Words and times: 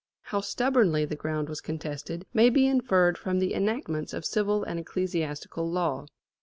How 0.23 0.41
stubbornly 0.41 1.05
the 1.05 1.15
ground 1.15 1.47
was 1.47 1.61
contested 1.61 2.25
may 2.33 2.49
be 2.49 2.65
inferred 2.65 3.19
from 3.19 3.37
the 3.37 3.53
enactments 3.53 4.13
of 4.13 4.25
civil 4.25 4.63
and 4.63 4.79
ecclesiastical 4.79 5.69
law. 5.69 6.07